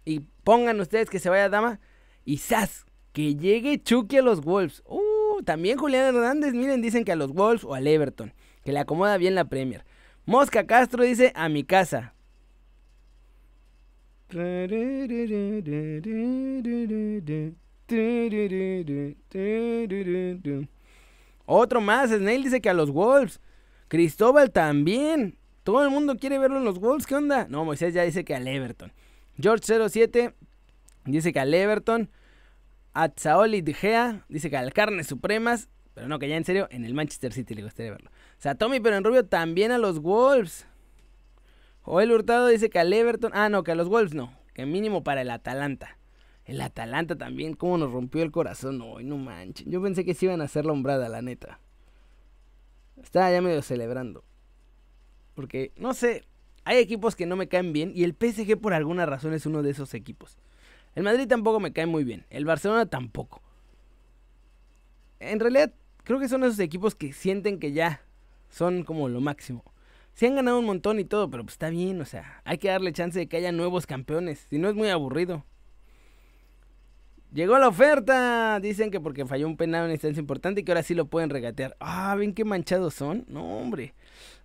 y 0.05 0.21
pongan 0.43 0.79
ustedes 0.79 1.09
que 1.09 1.19
se 1.19 1.29
vaya 1.29 1.49
Dama 1.49 1.79
y 2.25 2.37
¡zas! 2.37 2.85
Que 3.13 3.35
llegue 3.35 3.81
Chucky 3.81 4.17
a 4.17 4.21
los 4.21 4.41
Wolves. 4.41 4.83
Uh, 4.85 5.41
también 5.43 5.77
Julián 5.77 6.15
Hernández, 6.15 6.53
miren, 6.53 6.81
dicen 6.81 7.03
que 7.03 7.11
a 7.11 7.15
los 7.15 7.33
Wolves 7.33 7.63
o 7.63 7.73
al 7.75 7.87
Everton, 7.87 8.33
que 8.63 8.71
le 8.71 8.79
acomoda 8.79 9.17
bien 9.17 9.35
la 9.35 9.45
Premier. 9.45 9.83
Mosca 10.25 10.67
Castro 10.67 11.03
dice 11.03 11.31
a 11.35 11.49
mi 11.49 11.63
casa. 11.63 12.13
Otro 21.47 21.81
más, 21.81 22.11
Snail 22.11 22.43
dice 22.43 22.61
que 22.61 22.69
a 22.69 22.75
los 22.75 22.91
Wolves. 22.91 23.41
Cristóbal 23.87 24.51
también. 24.51 25.35
Todo 25.63 25.83
el 25.83 25.89
mundo 25.89 26.15
quiere 26.17 26.37
verlo 26.37 26.57
en 26.57 26.65
los 26.65 26.79
Wolves, 26.79 27.07
¿qué 27.07 27.15
onda? 27.15 27.47
No, 27.49 27.65
Moisés 27.65 27.93
ya 27.93 28.03
dice 28.03 28.23
que 28.23 28.35
al 28.35 28.47
Everton. 28.47 28.91
George07 29.39 30.33
dice 31.05 31.33
que 31.33 31.39
al 31.39 31.53
Everton. 31.53 32.09
Atzaoli 32.93 33.63
Gea 33.73 34.25
dice 34.29 34.49
que 34.49 34.57
al 34.57 34.73
Carnes 34.73 35.07
Supremas. 35.07 35.69
Pero 35.93 36.07
no, 36.07 36.19
que 36.19 36.29
ya 36.29 36.37
en 36.37 36.45
serio, 36.45 36.67
en 36.71 36.85
el 36.85 36.93
Manchester 36.93 37.33
City 37.33 37.53
le 37.55 37.63
gustaría 37.63 37.91
verlo. 37.91 38.09
O 38.09 38.41
sea, 38.41 38.55
Tommy, 38.55 38.79
pero 38.79 38.95
en 38.95 39.03
rubio 39.03 39.25
también 39.25 39.71
a 39.71 39.77
los 39.77 39.99
Wolves. 39.99 40.65
Joel 41.81 42.11
Hurtado 42.11 42.47
dice 42.47 42.69
que 42.69 42.79
al 42.79 42.93
Everton. 42.93 43.31
Ah, 43.33 43.49
no, 43.49 43.63
que 43.63 43.71
a 43.71 43.75
los 43.75 43.89
Wolves 43.89 44.13
no. 44.13 44.33
Que 44.53 44.65
mínimo 44.65 45.03
para 45.03 45.21
el 45.21 45.29
Atalanta. 45.29 45.97
El 46.45 46.61
Atalanta 46.61 47.15
también, 47.15 47.53
cómo 47.53 47.77
nos 47.77 47.91
rompió 47.91 48.23
el 48.23 48.31
corazón 48.31 48.81
hoy, 48.81 49.03
no 49.03 49.17
manchen. 49.17 49.69
Yo 49.69 49.81
pensé 49.81 50.03
que 50.03 50.15
se 50.15 50.25
iban 50.25 50.41
a 50.41 50.45
hacer 50.45 50.65
la 50.65 50.71
hombrada, 50.71 51.07
la 51.07 51.21
neta. 51.21 51.59
Estaba 53.01 53.31
ya 53.31 53.39
medio 53.39 53.61
celebrando. 53.61 54.23
Porque, 55.35 55.71
no 55.77 55.93
sé, 55.93 56.23
hay 56.69 56.77
equipos 56.77 57.15
que 57.15 57.25
no 57.25 57.35
me 57.35 57.47
caen 57.47 57.73
bien 57.73 57.93
y 57.95 58.03
el 58.03 58.13
PSG 58.13 58.55
por 58.61 58.75
alguna 58.75 59.07
razón 59.07 59.33
es 59.33 59.47
uno 59.47 59.63
de 59.63 59.71
esos 59.71 59.95
equipos. 59.95 60.37
El 60.93 61.01
Madrid 61.01 61.27
tampoco 61.27 61.59
me 61.59 61.73
cae 61.73 61.87
muy 61.87 62.03
bien, 62.03 62.27
el 62.29 62.45
Barcelona 62.45 62.85
tampoco. 62.85 63.41
En 65.19 65.39
realidad, 65.39 65.73
creo 66.03 66.19
que 66.19 66.29
son 66.29 66.43
esos 66.43 66.59
equipos 66.59 66.93
que 66.93 67.11
sienten 67.11 67.57
que 67.57 67.71
ya 67.71 68.03
son 68.51 68.83
como 68.83 69.09
lo 69.09 69.19
máximo. 69.19 69.63
Se 70.13 70.27
han 70.27 70.35
ganado 70.35 70.59
un 70.59 70.65
montón 70.65 70.99
y 70.99 71.05
todo, 71.05 71.31
pero 71.31 71.43
pues 71.43 71.53
está 71.53 71.71
bien, 71.71 71.99
o 72.01 72.05
sea, 72.05 72.39
hay 72.45 72.59
que 72.59 72.67
darle 72.67 72.93
chance 72.93 73.17
de 73.17 73.25
que 73.25 73.37
haya 73.37 73.51
nuevos 73.51 73.87
campeones, 73.87 74.45
si 74.51 74.59
no 74.59 74.69
es 74.69 74.75
muy 74.75 74.89
aburrido. 74.89 75.43
Llegó 77.31 77.59
la 77.59 77.67
oferta, 77.67 78.59
dicen 78.59 78.89
que 78.89 78.99
porque 78.99 79.25
falló 79.25 79.45
un 79.45 79.55
penal 79.55 79.85
en 79.85 79.91
instancia 79.91 80.19
importante 80.19 80.61
y 80.61 80.63
que 80.63 80.71
ahora 80.71 80.81
sí 80.81 80.95
lo 80.95 81.05
pueden 81.05 81.29
regatear. 81.29 81.75
Ah, 81.79 82.15
ven 82.15 82.33
qué 82.33 82.43
manchados 82.43 82.95
son. 82.95 83.25
No, 83.27 83.59
hombre. 83.59 83.93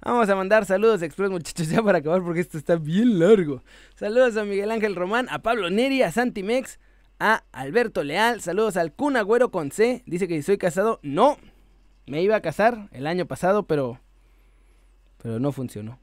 Vamos 0.02 0.28
a 0.28 0.36
mandar 0.36 0.66
saludos 0.66 1.00
express, 1.00 1.30
muchachos, 1.30 1.68
ya 1.70 1.82
para 1.82 1.98
acabar 1.98 2.22
porque 2.22 2.40
esto 2.40 2.58
está 2.58 2.76
bien 2.76 3.18
largo. 3.18 3.62
Saludos 3.94 4.36
a 4.36 4.44
Miguel 4.44 4.70
Ángel 4.70 4.94
Román, 4.94 5.28
a 5.30 5.40
Pablo 5.40 5.70
Neri, 5.70 6.02
a 6.02 6.12
Santi 6.12 6.42
Mex, 6.42 6.78
a 7.18 7.44
Alberto 7.52 8.04
Leal. 8.04 8.42
Saludos 8.42 8.76
al 8.76 8.92
Kun 8.92 9.16
Agüero 9.16 9.50
con 9.50 9.70
C. 9.70 10.02
Dice 10.04 10.28
que 10.28 10.36
si 10.36 10.42
soy 10.42 10.58
casado, 10.58 11.00
no. 11.02 11.38
Me 12.06 12.20
iba 12.20 12.36
a 12.36 12.42
casar 12.42 12.90
el 12.92 13.06
año 13.06 13.24
pasado, 13.24 13.62
pero 13.62 13.98
pero 15.22 15.40
no 15.40 15.52
funcionó. 15.52 15.98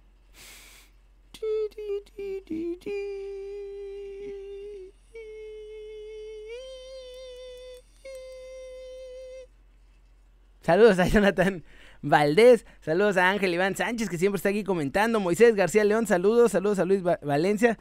Saludos 10.71 10.99
a 10.99 11.05
Jonathan 11.05 11.65
Valdés, 12.01 12.65
saludos 12.79 13.17
a 13.17 13.29
Ángel 13.29 13.53
Iván 13.53 13.75
Sánchez 13.75 14.07
que 14.07 14.17
siempre 14.17 14.37
está 14.37 14.47
aquí 14.47 14.63
comentando, 14.63 15.19
Moisés 15.19 15.53
García 15.53 15.83
León, 15.83 16.07
saludos, 16.07 16.53
saludos 16.53 16.79
a 16.79 16.85
Luis 16.85 17.03
Valencia, 17.03 17.77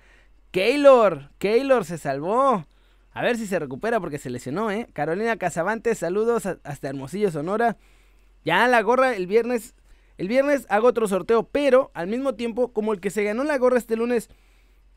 Keylor, 0.51 1.31
Keylor 1.39 1.85
se 1.85 1.99
salvó, 1.99 2.67
a 3.13 3.23
ver 3.23 3.37
si 3.37 3.47
se 3.47 3.61
recupera 3.61 4.01
porque 4.01 4.19
se 4.19 4.29
lesionó, 4.29 4.73
¿eh? 4.73 4.89
Carolina 4.93 5.37
Casavantes, 5.37 5.99
saludos 5.99 6.47
hasta 6.47 6.89
Hermosillo, 6.89 7.31
Sonora, 7.31 7.77
ya 8.45 8.67
la 8.67 8.83
gorra 8.83 9.15
el 9.15 9.29
viernes 9.29 9.77
el 10.19 10.27
viernes 10.27 10.67
hago 10.69 10.89
otro 10.89 11.07
sorteo, 11.07 11.45
pero 11.45 11.93
al 11.95 12.09
mismo 12.09 12.35
tiempo, 12.35 12.73
como 12.73 12.93
el 12.93 12.99
que 12.99 13.11
se 13.11 13.23
ganó 13.23 13.45
la 13.45 13.57
gorra 13.57 13.79
este 13.79 13.95
lunes 13.95 14.31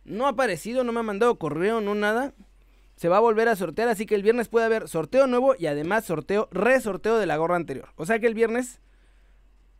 no 0.04 0.26
ha 0.26 0.30
aparecido, 0.30 0.84
no 0.84 0.94
me 0.94 1.02
ha 1.02 1.04
mandado 1.04 1.38
correo, 1.38 1.80
no 1.80 1.94
nada, 1.94 2.34
se 2.96 3.10
va 3.10 3.18
a 3.18 3.22
volver 3.22 3.48
a 3.50 3.56
sortear, 3.56 3.90
así 3.90 4.06
que 4.06 4.16
el 4.16 4.24
viernes 4.24 4.50
puede 4.50 4.66
haber 4.66 4.88
sorteo 4.88 5.28
nuevo 5.28 5.56
y 5.58 5.68
además 5.68 6.06
sorteo, 6.06 6.48
resorteo 6.52 7.18
de 7.18 7.26
la 7.26 7.38
gorra 7.38 7.56
anterior. 7.56 7.90
O 7.96 8.06
sea 8.06 8.20
que 8.20 8.28
el 8.28 8.34
viernes 8.34 8.80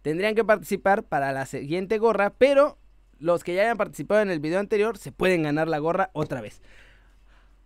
tendrían 0.02 0.36
que 0.36 0.44
participar 0.44 1.04
para 1.04 1.32
la 1.32 1.46
siguiente 1.46 1.98
gorra, 1.98 2.32
pero 2.38 2.78
los 3.20 3.44
que 3.44 3.56
ya 3.56 3.64
hayan 3.64 3.78
participado 3.78 4.22
en 4.22 4.30
el 4.30 4.40
video 4.40 4.60
anterior 4.60 4.98
se 4.98 5.12
pueden 5.12 5.44
ganar 5.44 5.68
la 5.68 5.80
gorra 5.80 6.10
otra 6.14 6.42
vez. 6.42 6.62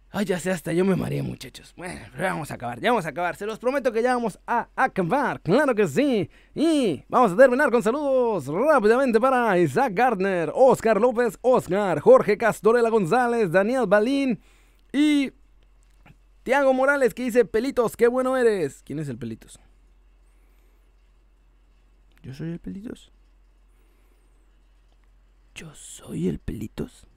Ay, 0.10 0.26
ya 0.26 0.40
sé, 0.40 0.52
hasta 0.52 0.72
yo 0.72 0.86
me 0.86 0.96
mareé, 0.96 1.22
muchachos. 1.22 1.74
Bueno, 1.76 2.00
pero 2.14 2.24
vamos 2.24 2.50
a 2.50 2.54
acabar, 2.54 2.80
ya 2.80 2.92
vamos 2.92 3.06
a 3.06 3.10
acabar. 3.10 3.36
Se 3.36 3.46
los 3.46 3.60
prometo 3.60 3.92
que 3.92 4.02
ya 4.02 4.14
vamos 4.14 4.40
a 4.48 4.70
acabar, 4.76 5.42
claro 5.42 5.76
que 5.76 5.86
sí. 5.88 6.30
Y 6.56 7.04
vamos 7.10 7.34
a 7.34 7.36
terminar 7.36 7.70
con 7.72 7.84
saludos 7.84 8.48
rápidamente 8.48 9.20
para 9.20 9.58
Isaac 9.58 9.94
Gardner, 9.94 10.52
Oscar 10.56 11.02
López, 11.02 11.38
Oscar, 11.42 12.00
Jorge 12.00 12.38
Castorela 12.38 12.90
González, 12.90 13.52
Daniel 13.52 13.86
Balín 13.86 14.40
y 14.94 15.32
Tiago 16.44 16.74
Morales 16.74 17.14
que 17.14 17.24
dice, 17.24 17.46
Pelitos, 17.46 17.98
qué 17.98 18.08
bueno 18.08 18.38
eres. 18.38 18.82
¿Quién 18.84 19.00
es 19.00 19.10
el 19.10 19.18
Pelitos? 19.18 19.60
Yo 22.24 22.34
soy 22.34 22.52
el 22.52 22.60
Pelitos. 22.60 23.12
Yo 25.56 25.74
soy 25.74 26.28
el 26.28 26.40
Pelitos. 26.40 27.08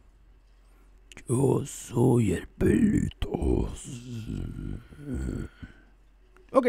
Yo 1.29 1.65
soy 1.67 2.33
el 2.33 2.49
Pelitos. 2.49 3.87
Ok. 6.53 6.67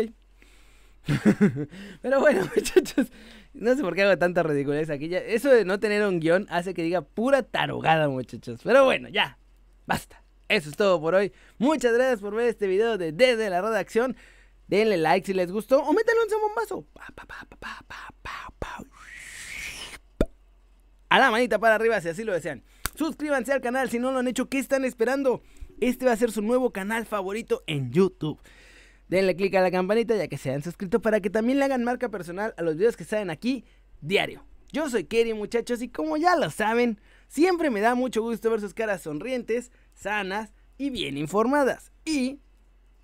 Pero 2.01 2.19
bueno, 2.19 2.41
muchachos, 2.55 3.11
no 3.53 3.75
sé 3.75 3.81
por 3.81 3.95
qué 3.95 4.03
hago 4.03 4.17
tanta 4.17 4.43
ridiculez 4.43 4.89
aquí. 4.89 5.09
Eso 5.13 5.49
de 5.49 5.65
no 5.65 5.79
tener 5.79 6.05
un 6.05 6.19
guion 6.19 6.45
hace 6.49 6.73
que 6.73 6.83
diga 6.83 7.01
pura 7.01 7.43
tarogada, 7.43 8.07
muchachos. 8.09 8.61
Pero 8.63 8.85
bueno, 8.85 9.09
ya, 9.09 9.37
basta. 9.85 10.20
Eso 10.51 10.69
es 10.69 10.75
todo 10.75 10.99
por 10.99 11.15
hoy. 11.15 11.31
Muchas 11.59 11.93
gracias 11.93 12.19
por 12.19 12.35
ver 12.35 12.49
este 12.49 12.67
video 12.67 12.97
de 12.97 13.13
Desde 13.13 13.49
la 13.49 13.61
Redacción. 13.61 14.17
Denle 14.67 14.97
like 14.97 15.25
si 15.25 15.33
les 15.33 15.49
gustó 15.49 15.81
o 15.81 15.93
métanle 15.93 16.23
un 16.23 16.41
bombazo. 16.41 16.85
A 21.07 21.19
la 21.19 21.31
manita 21.31 21.57
para 21.57 21.75
arriba 21.75 22.01
si 22.01 22.09
así 22.09 22.25
lo 22.25 22.33
desean. 22.33 22.65
Suscríbanse 22.95 23.53
al 23.53 23.61
canal 23.61 23.89
si 23.89 23.97
no 23.97 24.11
lo 24.11 24.19
han 24.19 24.27
hecho. 24.27 24.49
¿Qué 24.49 24.59
están 24.59 24.83
esperando? 24.83 25.41
Este 25.79 26.05
va 26.05 26.11
a 26.11 26.17
ser 26.17 26.33
su 26.33 26.41
nuevo 26.41 26.73
canal 26.73 27.05
favorito 27.05 27.63
en 27.65 27.93
YouTube. 27.93 28.37
Denle 29.07 29.37
click 29.37 29.55
a 29.55 29.61
la 29.61 29.71
campanita 29.71 30.17
ya 30.17 30.27
que 30.27 30.37
se 30.37 30.51
han 30.51 30.63
suscrito 30.63 31.01
para 31.01 31.21
que 31.21 31.29
también 31.29 31.59
le 31.59 31.65
hagan 31.65 31.85
marca 31.85 32.09
personal 32.09 32.53
a 32.57 32.61
los 32.61 32.75
videos 32.75 32.97
que 32.97 33.05
salen 33.05 33.29
aquí 33.29 33.63
diario. 34.01 34.50
Yo 34.71 34.89
soy 34.89 35.03
Kerry 35.03 35.33
muchachos 35.33 35.81
y 35.81 35.89
como 35.89 36.17
ya 36.17 36.35
lo 36.35 36.49
saben, 36.49 36.99
siempre 37.27 37.69
me 37.69 37.81
da 37.81 37.93
mucho 37.95 38.21
gusto 38.21 38.49
ver 38.49 38.61
sus 38.61 38.73
caras 38.73 39.01
sonrientes, 39.01 39.71
sanas 39.93 40.53
y 40.77 40.89
bien 40.89 41.17
informadas. 41.17 41.91
Y 42.05 42.39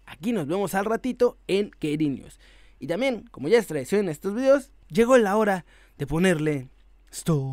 aquí 0.05 0.31
nos 0.31 0.47
vemos 0.47 0.75
al 0.75 0.85
ratito 0.85 1.37
en 1.47 1.71
Kerry 1.71 2.09
News. 2.09 2.39
Y 2.79 2.87
también, 2.87 3.25
como 3.31 3.49
ya 3.49 3.57
es 3.57 3.67
tradición 3.67 4.01
en 4.01 4.09
estos 4.09 4.33
videos, 4.33 4.71
llegó 4.89 5.17
la 5.17 5.35
hora 5.35 5.65
de 5.97 6.07
ponerle 6.07 6.69
stop. 7.11 7.43